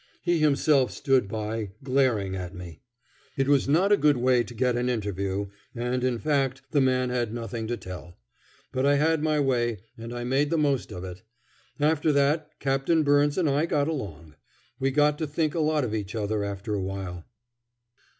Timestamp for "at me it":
2.35-3.47